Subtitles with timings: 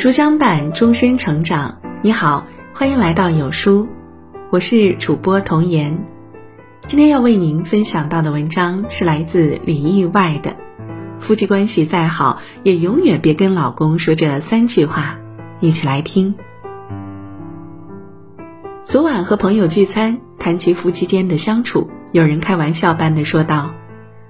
[0.00, 1.78] 书相伴，终身成长。
[2.00, 3.86] 你好，欢迎来到有书，
[4.48, 6.06] 我是主播童言。
[6.86, 10.56] 今天要为您分享到的文章是来自李意外的：
[11.18, 15.18] 夫妻关系再好，也永远别跟老公说这三句话。
[15.60, 16.34] 一起来听。
[18.80, 23.74] 昨晚和朋友聚餐，谈起夫妻间的相处，有人开玩笑般的说道：“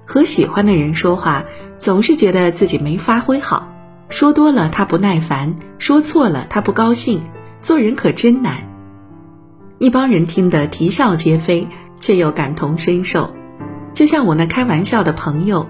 [0.05, 1.45] 和喜欢的人说话，
[1.77, 3.69] 总是觉得自己没发挥好。”
[4.11, 7.23] 说多了他不耐烦，说错了他不高兴，
[7.61, 8.57] 做人可真难。
[9.77, 11.65] 一帮人听得啼笑皆非，
[11.97, 13.31] 却又感同身受。
[13.93, 15.65] 就像我那开玩笑的朋友，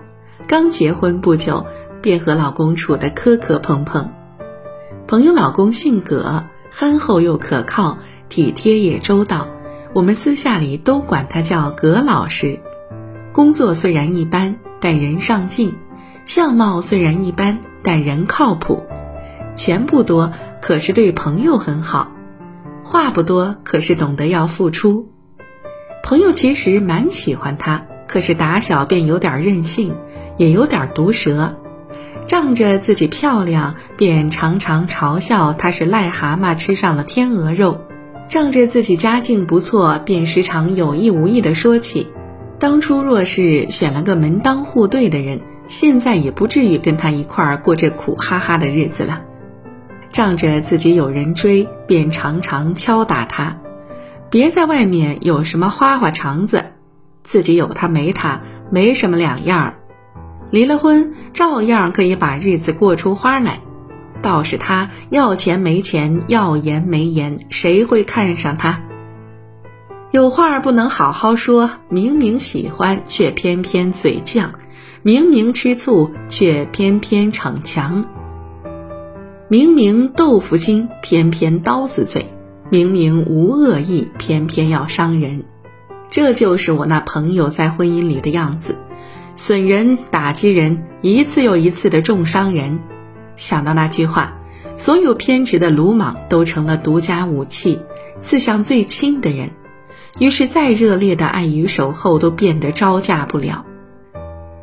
[0.48, 1.68] 刚结婚不久，
[2.02, 4.12] 便和老公处得磕磕碰碰。
[5.08, 9.48] 朋友老公姓葛，憨厚又可靠，体贴也周到，
[9.94, 12.60] 我们私下里都管他叫葛老师。
[13.32, 15.76] 工作虽然一般，但人上进。
[16.24, 18.84] 相貌虽然一般，但人靠谱；
[19.56, 22.12] 钱不多，可是对朋友很好；
[22.84, 25.10] 话不多，可是懂得要付出。
[26.04, 29.96] 朋友其实蛮喜欢他，可是打小便有点任性，
[30.38, 31.56] 也有点毒舌。
[32.28, 37.80] 仗着自己漂亮，便常常嘲笑他是癞蛤蟆吃上了天鹅肉；
[38.30, 42.08] 仗着自己家境不错，便时常有意无意地说起：
[42.60, 45.42] 当初若是选了个门当户对的人。
[45.72, 49.22] 现在也不至于跟他一块儿过这苦哈哈的日子了。
[50.12, 53.56] 仗着自己有人追，便常常敲打他，
[54.30, 56.66] 别在外面有什么花花肠子，
[57.24, 59.76] 自己有他没他没什么两样儿。
[60.50, 63.62] 离了婚照样可以把日子过出花来，
[64.22, 68.82] 倒是他要钱没钱，要颜没颜，谁会看上他？
[70.12, 74.50] 有话不能好好说，明明喜欢却偏偏嘴犟。
[75.04, 78.04] 明明吃醋，却偏偏逞强；
[79.48, 82.22] 明明豆腐心，偏偏刀子嘴；
[82.70, 85.44] 明明无恶意，偏偏要伤人。
[86.12, 88.76] 这就是我那朋友在婚姻里的样子，
[89.34, 92.78] 损人、打击人，一次又一次的重伤人。
[93.36, 94.38] 想到那句话，
[94.76, 97.80] 所有偏执的鲁莽都成了独家武器，
[98.22, 99.50] 刺向最亲的人。
[100.20, 103.66] 于是，再热烈的爱与守候都变得招架不了。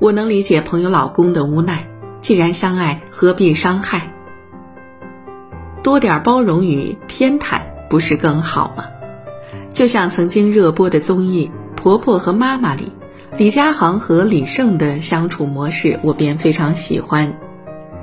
[0.01, 1.89] 我能理解朋友老公的无奈，
[2.21, 4.15] 既然相爱，何必伤害？
[5.83, 8.85] 多点包容与偏袒，不是更好吗？
[9.73, 12.93] 就像曾经热播的综艺《婆婆和妈妈》里，
[13.37, 17.37] 李佳航和李晟的相处模式，我便非常喜欢。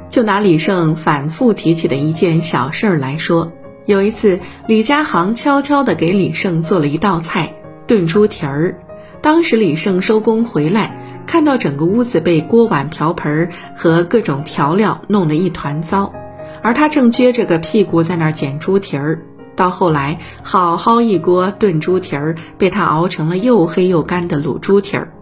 [0.09, 3.53] 就拿李晟反复提起的一件小事儿来说，
[3.85, 7.53] 有一次，李佳航悄悄地给李晟做了一道菜——
[7.87, 8.81] 炖猪蹄儿。
[9.21, 10.95] 当时李晟收工回来，
[11.25, 16.13] 看到整个屋子被锅碗瓢盆和各种调料弄得一团糟，
[16.61, 19.21] 而他正撅着个屁股在那儿捡猪蹄儿。
[19.55, 25.13] 到后来，好好一锅炖猪蹄儿被他熬成了又黑又干的卤猪蹄儿。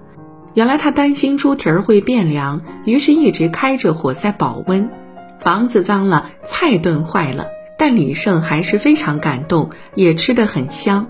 [0.56, 4.90] 原来他担心猪蹄儿会变凉，于是一直开着火在保温。
[5.40, 7.47] 房子脏了，菜炖坏了，
[7.78, 11.08] 但李胜还是非常感动，也吃得很香。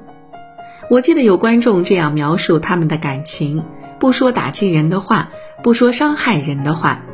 [0.89, 3.63] 我记得有观众这样描述他们的感情：
[4.03, 5.31] 不说打击人的话，
[5.63, 7.05] 不说伤害人的话。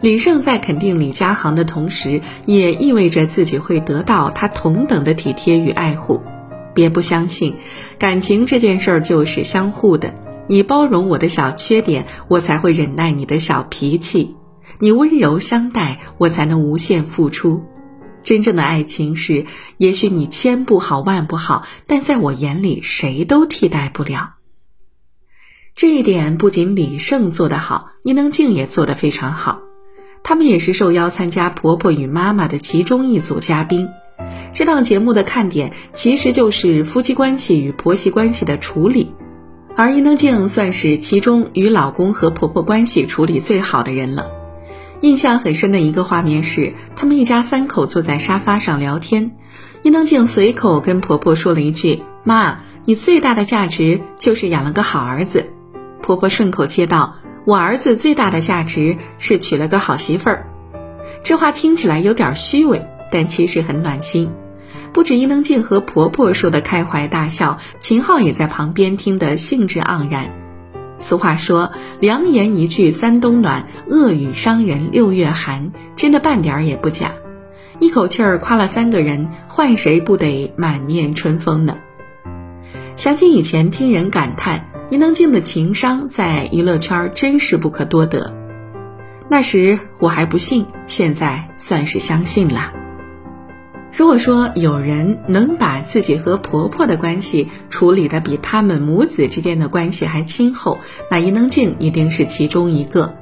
[0.00, 6.22] 李胜在肯定李佳航的同时，也意味着自己会得到他同等的体贴与爱护。
[6.72, 7.56] 别不相信，
[7.98, 10.14] 感情这件事儿就是相互的。
[10.46, 14.36] 你包容我的小缺点，我才会忍耐你的小脾气；
[14.78, 17.64] 你温柔相待，我才能无限付出。
[18.22, 19.46] 真正的爱情是，
[19.78, 24.34] 也许你千不好万不好，但在我眼里谁都替代不了。
[25.76, 29.60] 这一点不仅李胜做得好，伊能静也做得非常好。
[30.22, 33.86] 他们也是受邀参加《婆婆与妈妈》的其中一组嘉宾。
[34.54, 39.12] 这档节目的看点其实就是夫妻关系与婆媳关系的处理，
[39.76, 44.30] 而伊能静算是其中与老公和婆婆关系处理最好的人了。
[45.02, 49.32] 印象很深的一个画面是，他们一家三口坐在沙发上聊天，
[49.82, 55.50] 伊能静随口跟婆婆说了一句：“妈，你最大的价值就是养了个好儿子。”
[56.06, 60.48] 婆婆顺口接道：“我儿子最大的价值是娶了个好媳妇儿。”
[61.24, 64.30] 这话听起来有点虚伪，但其实很暖心。
[64.92, 70.32] 不止伊能静和婆婆说的开怀大笑，秦昊也在旁边听得兴致盎然。
[71.00, 77.14] 俗话说：“良言一句三冬暖，恶语伤人六月寒。”真的半点儿也不假，
[77.80, 81.76] 一口气儿夸了三个人，换谁不得满面春风呢？
[82.94, 88.34] 想起以前听人感叹，伊能静的情商在娱乐圈真是不可多得。
[89.28, 92.72] 那时我还不信，现在算是相信了。
[93.92, 100.78] 如果说有人能把自己和婆婆的关系处理的比他们母子之间的关系还亲厚，
[101.10, 103.16] 那伊能静一定是其中一个。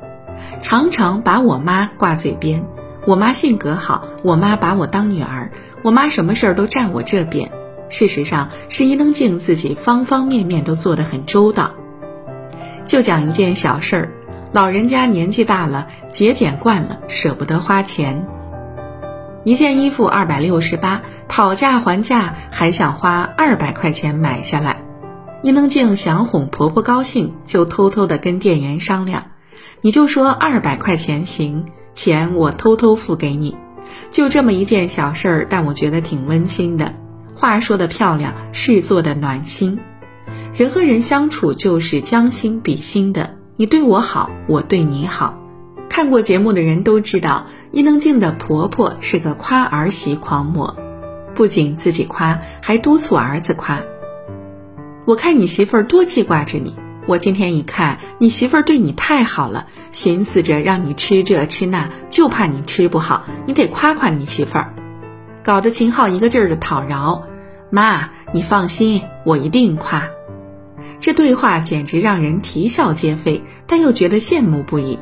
[0.61, 2.67] 常常把我妈挂嘴边，
[3.07, 5.53] 我妈性格好，我妈把我当女儿，
[5.83, 7.51] 我妈什么事儿都站我这边。
[7.89, 11.73] 事实上是伊能静自己方方面面都做得很周到。
[12.87, 14.13] 就讲一件小事儿，
[14.53, 18.27] 老人家年纪大了，节俭惯了，舍不得花钱。
[19.45, 24.83] 一件衣服二百六十八，讨价还价还想花二百块钱买下来。
[25.43, 29.25] 伊能静想哄婆婆高兴，就偷偷的跟店员商量
[29.83, 33.55] ：“你就说二百块钱行，钱我偷偷付给你。”
[34.11, 36.95] 就这么一件小事儿，但我觉得挺温馨的。
[37.45, 39.79] 话说的漂亮，事做的暖心。
[40.55, 45.39] 人和人相处就是将心比心的，你对我好，我对你好。
[45.91, 50.75] 看过节目的人都知道，伊能静的婆婆是个夸儿媳狂魔，
[51.35, 53.79] 不仅自己夸，还督促儿子夸。
[55.05, 56.75] 我看你媳妇儿多记挂着你，
[57.07, 64.75] 我今天一看，你媳妇儿对你太好了，寻思着让你吃这吃那，就怕你吃不好，你得夸夸你媳妇儿。
[65.43, 67.25] 搞得秦昊一个劲儿的讨饶，
[67.75, 70.09] 妈，你放心，我一定夸。
[71.01, 74.97] 这对话简直让人啼笑皆非，但又觉得羡慕不已。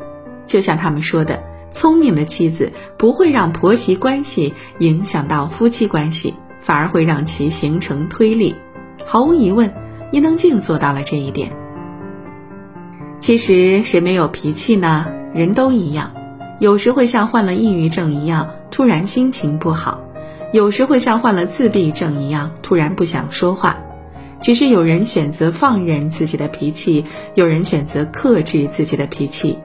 [0.47, 6.33] 就像他们说的，聪明的妻子不会让婆媳关系影响到夫妻关系，
[6.63, 8.57] 反而会让其形成推力。
[9.05, 9.71] 毫无疑问，
[10.11, 11.53] 伊能静做到了这一点。
[13.21, 15.09] 其实谁没有脾气呢？
[15.35, 16.11] 人都一样，
[16.59, 19.99] 有时会像患了抑郁症一样，突然心情不好；
[20.53, 23.79] 有时会像患了自闭症一样，突然不想说话。
[24.43, 29.59] 只是有人选择放任自己的脾气，有人选择克制自己的脾气。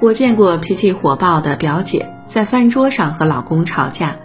[0.00, 4.16] 我见过脾气火爆的表姐在饭桌上和老公吵架，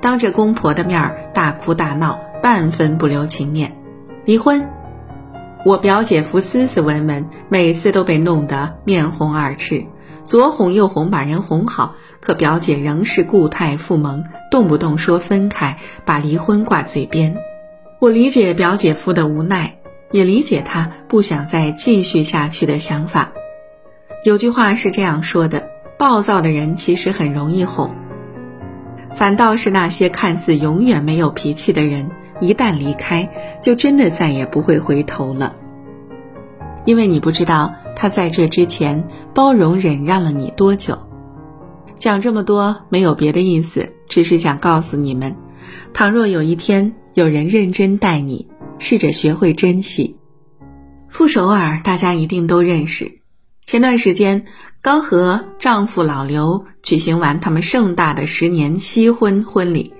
[0.00, 3.76] 当着公婆的面儿大哭大闹，半分不留情面，
[4.24, 4.66] 离婚。
[5.64, 9.84] 我表姐夫斯斯文文，每次都被弄得面红耳赤，
[10.26, 17.36] 左哄右哄把人哄好，可表姐仍是固态复萌，动不动说分开，把离婚挂嘴边。
[18.00, 19.78] 我理解表姐夫的无奈，
[20.10, 23.32] 也理解他不想再继续下去的想法。
[24.24, 27.94] 有句话是这样说的：暴躁的人其实很容易哄，
[29.14, 33.30] 反倒是那些看似永远没有脾气的人，一旦离开，
[33.62, 35.54] 就真的再也不会回头了。
[36.84, 39.04] 因为你不知道他在这之前
[39.36, 40.98] 包容忍让了你多久。
[41.98, 45.36] 讲这么多没有别的意思，只是想告诉你们：
[45.92, 48.48] 倘若有一天有人认真待你，
[48.78, 50.16] 试着学会珍惜。
[51.10, 53.20] 傅首尔，大家一定都认识。
[53.66, 54.46] 前段时间
[54.80, 59.92] 刚和丈夫老刘举行完他们盛大的十年新婚婚礼，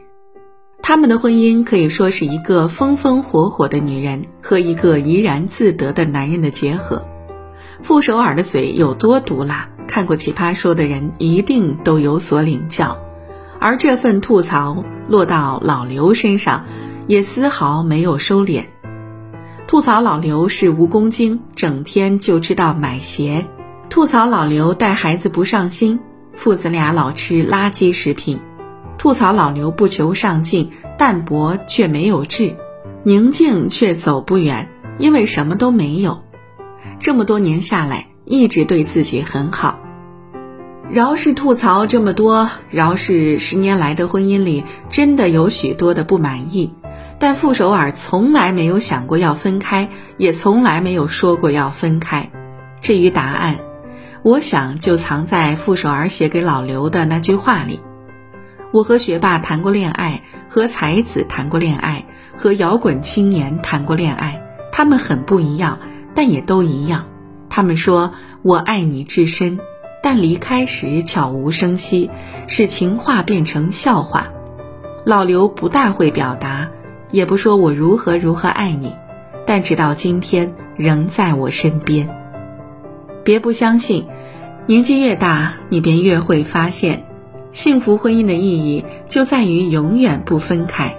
[0.80, 7.06] 他们的婚姻可以说是一个风风火火的女人和一个怡然自得的男人的结合。
[7.82, 12.98] 傅首尔的嘴有多毒辣，看过《奇葩说》的人一定都有所领教，
[13.60, 16.64] 而这份吐槽落到老刘身上，
[17.06, 18.64] 也丝毫没有收敛。
[19.66, 23.46] 吐槽老刘是蜈蚣精，整天就知道买鞋。
[23.90, 26.00] 吐槽老刘带孩子不上心，
[26.34, 28.38] 父子俩老吃垃圾食品；
[28.96, 32.56] 吐槽老刘不求上进，淡泊却没有志，
[33.04, 34.68] 宁静却走不远，
[34.98, 36.22] 因为什么都没有。
[36.98, 39.78] 这么多年下来，一直对自己很好。
[40.90, 46.72] 饶是吐槽这么多，饶是十年来的婚姻里真的有许多的不满意，
[47.18, 52.30] 但傅首尔从来没有想过要分开，也从来没有说过要分开。
[52.80, 53.58] 至于答案。
[54.22, 57.78] 我想就藏在傅首尔写给老刘的那句话里。
[58.72, 65.78] 我和学霸谈过恋爱，和才子谈过恋爱，和摇滚青年谈过恋爱，他们很不一样，
[66.16, 67.06] 但也都一样。
[67.48, 69.60] 他们说我爱你至深，
[70.02, 72.10] 但离开时悄无声息，
[72.48, 74.28] 使情话变成笑话。
[75.04, 76.68] 老刘不大会表达，
[77.12, 78.92] 也不说我如何如何爱你，
[79.46, 82.08] 但直到今天仍在我身边。
[83.22, 84.06] 别不相信，
[84.66, 87.04] 年纪越大，你便越会发现，
[87.52, 90.96] 幸福婚姻的意义就在于永远不分开。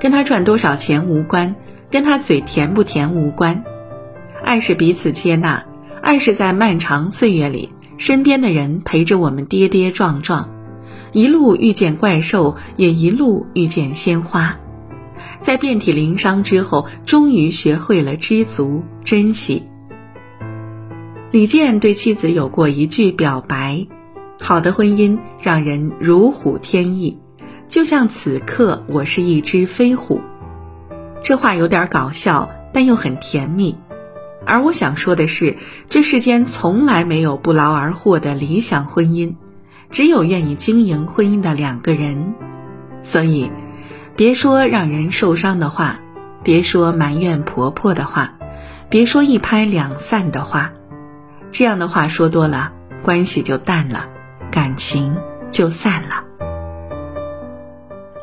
[0.00, 1.54] 跟他赚多少钱无关，
[1.90, 3.64] 跟他嘴甜不甜无关。
[4.48, 5.62] 爱是彼此接纳，
[6.00, 10.48] 爱是在漫长岁月里，身边的人陪着我们跌跌撞撞，
[11.12, 14.56] 一路遇见怪兽，也一路遇见鲜花，
[15.38, 19.64] 在遍体鳞伤之后，终于学会了知足珍惜。
[21.30, 23.86] 李健对妻子有过一句表白
[24.40, 27.18] ：“好的婚姻让人如虎添翼，
[27.66, 30.22] 就像此刻我是一只飞虎。
[31.22, 33.76] 这话有点搞笑，但又很甜蜜。
[34.48, 35.58] 而我想说的是，
[35.90, 39.34] 这世间从来没有不劳而获的理想婚姻，
[39.90, 42.32] 只有愿意经营婚姻的两个人。
[43.02, 43.50] 所以，
[44.16, 46.00] 别说让人受伤的话，
[46.42, 48.32] 别说埋怨婆婆的话，
[48.88, 50.72] 别说一拍两散的话。
[51.50, 54.06] 这样的话说多了，关系就淡了，
[54.50, 55.16] 感情
[55.50, 56.24] 就散了。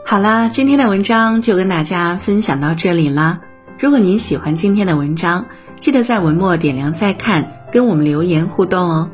[0.03, 3.41] 好啦，今天的文章就跟大家分享到这里啦。
[3.79, 9.10] 如果您喜欢今天的文章，记得在文末点亮再看，跟我们留言互动哦。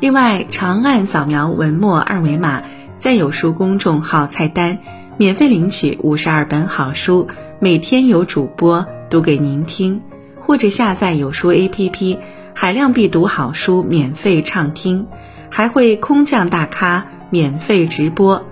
[0.00, 2.62] 另外，长按扫描文末二维码，
[2.98, 4.78] 在有书公众号菜单
[5.16, 10.02] 免费领取五十二本好书，每天有主播读给您听，
[10.40, 12.18] 或者下载有书 APP，
[12.54, 15.06] 海量必读好书免费畅听，
[15.50, 18.44] 还会空降大咖免费直播。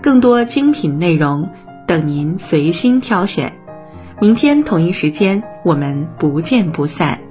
[0.00, 1.50] 更多精品内容
[1.86, 3.59] 等您随心挑选，
[4.20, 7.29] 明天同一时间我们不见不散。